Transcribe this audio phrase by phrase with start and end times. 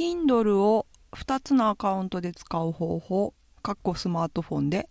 [0.00, 4.88] Kindle を2つのアカウントで使う方法、かっこスマートフォンで、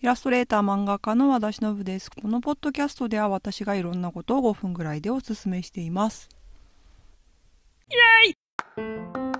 [0.00, 2.12] イラストレーター漫画家の和田忍です。
[2.12, 6.28] このポッドキャストでは私がいろんなことを5分ぐらいでおすすめしています。
[7.90, 7.94] イ
[8.28, 9.31] エイ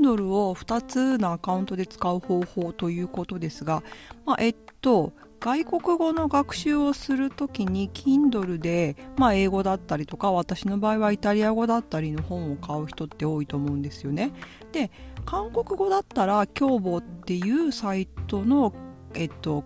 [0.00, 3.82] Kindle を2つのアカウントで使う方法ということですが、
[4.24, 14.32] まあ、えっと、外国語の学習をするときに Kindle で、まあ、英語だったりとか私の場合はイタリア語だったりの本を買う人って多いと思うんですよね。
[14.72, 14.90] で
[15.24, 18.74] 韓国語だったらキョーボっていうサイトの、
[19.14, 19.64] えっと、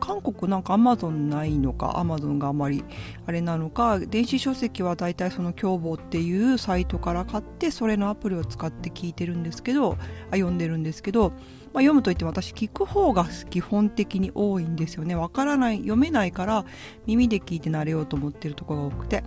[0.00, 1.98] 韓国なんかアマゾンないのか？
[1.98, 2.84] アマゾンがあまり
[3.26, 3.98] あれなのか？
[3.98, 9.98] 電子書籍はだいたいその凶暴っていうサイトから買ってそれのアプリを使って聞いてるんですけど
[10.30, 15.14] あ読んでるんですけど、まあ、読むといっても私聞く方が基本的に多いんですよね。
[15.14, 16.64] わからない読めないから
[17.06, 19.22] 耳で聞いて慣れようと思ってるところが多くて。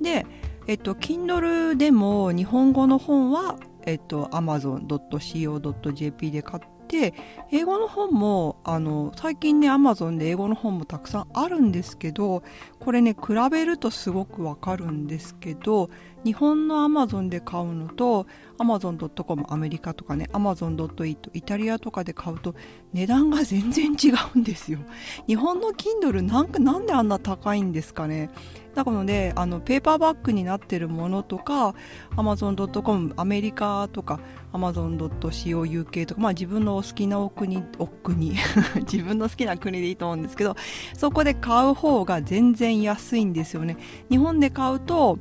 [0.00, 0.26] で
[0.66, 6.62] えっと Kindle でも日本語の本はえっと、amazon.co.jp で買っ
[6.94, 7.12] で
[7.50, 12.44] 英語の本もあの最近ねアマゾンで英語の本もたくさんあるんですけど
[12.78, 15.90] これね比べるとすごくわかるんですけど
[16.24, 18.26] 日本のアマゾンで買うのと
[18.58, 22.54] Amazon.com アメリカとかね Amazon.it イタリアとかで買うと
[22.92, 24.78] 値段が全然違うんですよ。
[25.26, 28.30] 日本の Kindle なんかなんであんな高いんですかね。
[28.74, 31.74] なのであのペーパーバッグになってるものとか
[32.16, 34.18] Amazon.com アメリカとか
[34.52, 38.34] Amazon.co.uk とか、まあ、自分のお好きなお国お国
[38.90, 40.56] 自分の好きな国でいいと思うんですけど
[40.94, 43.76] そこで買う方が全然安いんですよね。
[44.10, 45.18] 日本で買うと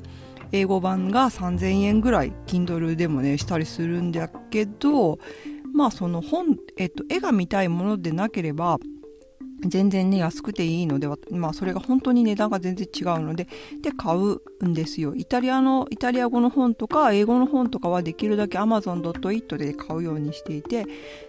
[0.54, 5.20] 英語版が3000円ぐらい Kindle でもねしたりするんだけど
[5.74, 8.80] まあその本、えっと、絵が見たいものでなければ
[9.66, 13.48] 全然ね、安くていいので、まあ、それが本当に値段が全然違うので、
[13.82, 15.16] で、買うんですよ。
[15.16, 20.86] イタリアの、イタリア語の本とか、英語の本とかはできるだけ Amazon.it で買うようにしていて、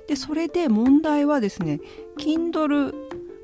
[0.08, 1.80] で、それで問題はですね、
[2.18, 2.92] Kindle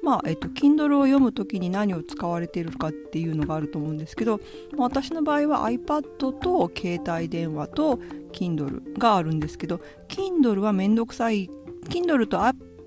[0.03, 4.41] まあ、えっと、Kindle を読むときに何を使われているかっていうのがあると思うんですけど、
[4.77, 7.97] 私の場合は iPad と携帯電話と
[8.33, 11.51] Kindle があるんですけど、Kindle はめんどくさい、
[11.89, 12.39] Kindle と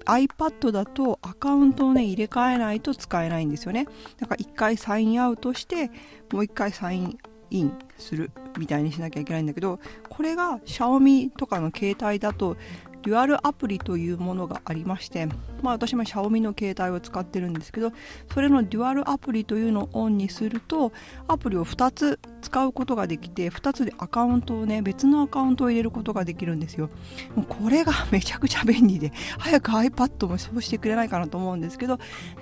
[0.06, 3.88] iPad だとアカウントをね入れ替えないと使えないんですよね。
[4.18, 5.88] だから1回サインアウトして
[6.31, 7.18] もう1回サイン
[7.53, 9.79] インするみたいにしなきゃいけないんだけど
[10.09, 12.57] これが Xiaomi とかの携帯だと
[13.03, 15.25] デュアルアプリというものがありまして、
[15.62, 17.91] まあ、私も Xiaomi の携帯を使ってるんですけど
[18.34, 20.91] それのデュアルアプリというのをオンにすると
[21.28, 26.90] アプリを2つ使うことができて2つでアカウントをね別のアカウントを入れることができるんですよ。
[27.36, 32.00] もうこれが めちゃくちゃ便利で早く iPad もそうしてくれないかなと思うんですけど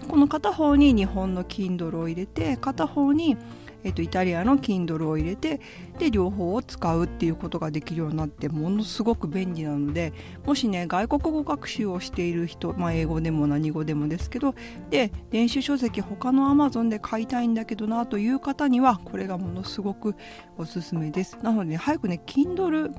[0.08, 3.38] この片方に日本の Kindle を入れて片方に
[3.84, 5.62] えっと、イタリアの Kindle を入れて
[6.00, 10.14] で両方を使うっていうことができるようになってものすごく便利なので
[10.46, 14.56] もしね外国語学習をしている人、まあ、英語でも何語でもですけど
[14.90, 20.16] で電子書籍他の Amazon で買いたいんだけどなという方にはこれがものすごく
[20.58, 21.38] おすすめです。
[21.42, 22.94] なので、ね、早くね Kindle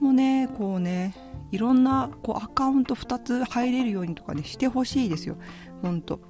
[0.00, 1.14] もねこうね
[1.50, 5.36] いろんなこうアカウント2つ入れるようにとかねしてほしいですよ。
[5.82, 6.20] 本当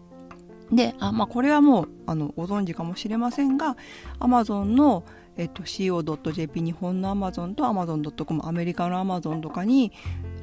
[0.72, 3.76] で、あまあ、これはもうあのご存知かもしれませんが、
[4.20, 5.04] Amazon の、
[5.36, 9.92] えっと、co.jp 日本の Amazon と Amazon.com アメリカの Amazon とかに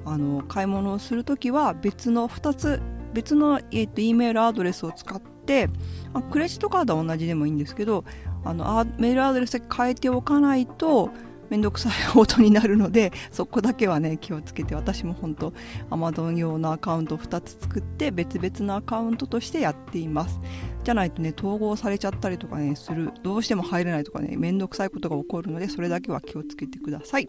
[0.05, 2.81] あの買い物をするときは別の2つ
[3.13, 5.69] 別の、えっと、E メールアドレスを使って
[6.13, 8.03] あクレジットカードは同じでもいいんですけど
[8.43, 11.09] あのあメールアドレス変えておかないと
[11.49, 15.53] めんどくさい音になるのでそこだけはね気をつけて私も本当
[15.89, 20.39] Amazon 用のアカウント2つ作って別々のアカウントとしてやっています。
[20.83, 27.27] じゃないとね統合されちゃったりとかねするどうしても入れないとかねめんどくさいことが起こるのでそれだけは気をつけてください。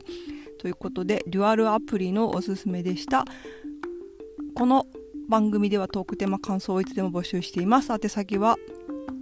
[0.58, 3.24] ということでデュアルアプリのおすすめでした。
[4.54, 4.86] この
[5.28, 7.92] 番組ではトークテーマ感想をいつでも募集しています。
[7.92, 8.56] 宛先は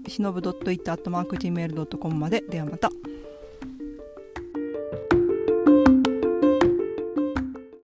[0.06, 2.42] しのぶ .it.gmail.com まで。
[2.42, 2.90] ではまた。